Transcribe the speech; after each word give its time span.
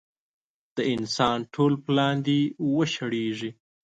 د 0.75 0.77
انسان 0.93 1.37
ټول 1.53 1.73
پلان 1.85 2.15
دې 2.25 2.39
وشړېږي. 2.75 3.51